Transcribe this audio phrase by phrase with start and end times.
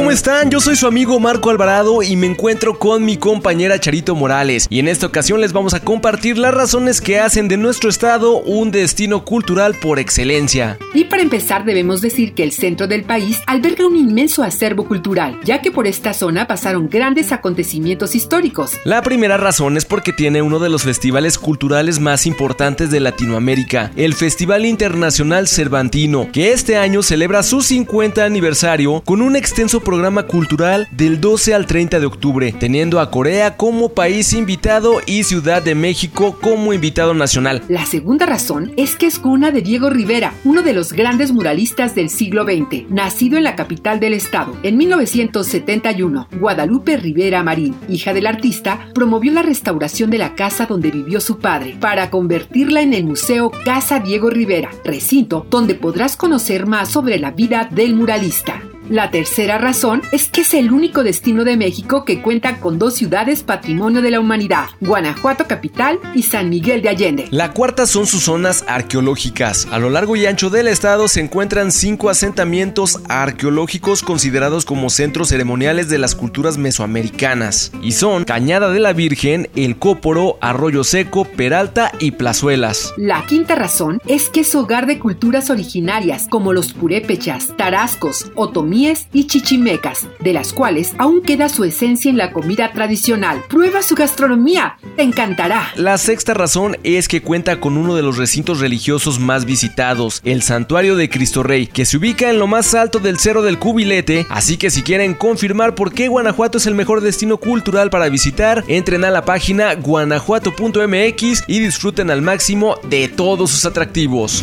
[0.00, 0.50] ¿cómo están?
[0.50, 4.66] Yo soy su amigo Marco Alvarado y me encuentro con mi compañera Charito Morales.
[4.70, 8.38] Y en esta ocasión les vamos a compartir las razones que hacen de nuestro estado
[8.38, 10.78] un destino cultural por excelencia.
[10.94, 15.38] Y para empezar debemos decir que el centro del país alberga un inmenso acervo cultural,
[15.44, 18.72] ya que por esta zona pasaron grandes acontecimientos históricos.
[18.84, 23.92] La primera razón es porque tiene uno de los festivales culturales más importantes de Latinoamérica,
[23.96, 30.22] el Festival Internacional Cervantino, que este año celebra su 50 aniversario con un extenso programa
[30.22, 35.64] cultural del 12 al 30 de octubre, teniendo a Corea como país invitado y Ciudad
[35.64, 37.64] de México como invitado nacional.
[37.66, 41.96] La segunda razón es que es cuna de Diego Rivera, uno de los grandes muralistas
[41.96, 44.56] del siglo XX, nacido en la capital del estado.
[44.62, 50.92] En 1971, Guadalupe Rivera Marín, hija del artista, promovió la restauración de la casa donde
[50.92, 56.68] vivió su padre para convertirla en el Museo Casa Diego Rivera, recinto donde podrás conocer
[56.68, 58.62] más sobre la vida del muralista.
[58.90, 62.94] La tercera razón es que es el único destino de México que cuenta con dos
[62.94, 67.28] ciudades patrimonio de la humanidad, Guanajuato capital y San Miguel de Allende.
[67.30, 69.68] La cuarta son sus zonas arqueológicas.
[69.70, 75.28] A lo largo y ancho del estado se encuentran cinco asentamientos arqueológicos considerados como centros
[75.28, 77.70] ceremoniales de las culturas mesoamericanas.
[77.84, 82.92] Y son Cañada de la Virgen, El Cóporo, Arroyo Seco, Peralta y Plazuelas.
[82.96, 88.79] La quinta razón es que es hogar de culturas originarias como los purépechas, tarascos, otomíes
[89.12, 93.42] y chichimecas, de las cuales aún queda su esencia en la comida tradicional.
[93.48, 95.68] Prueba su gastronomía, te encantará.
[95.76, 100.42] La sexta razón es que cuenta con uno de los recintos religiosos más visitados, el
[100.42, 104.26] Santuario de Cristo Rey, que se ubica en lo más alto del Cerro del Cubilete,
[104.30, 108.64] así que si quieren confirmar por qué Guanajuato es el mejor destino cultural para visitar,
[108.66, 114.42] entren a la página guanajuato.mx y disfruten al máximo de todos sus atractivos.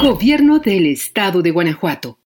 [0.00, 2.18] Gobierno del Estado de Guanajuato.